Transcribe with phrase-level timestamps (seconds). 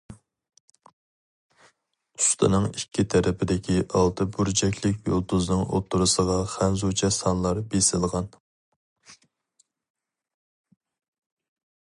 [2.21, 8.31] ئۈستىنىڭ ئىككى تەرىپىدىكى ئالتە بۇرجەكلىك يۇلتۇزنىڭ ئوتتۇرىسىغا خەنزۇچە سانلار بېسىلغان.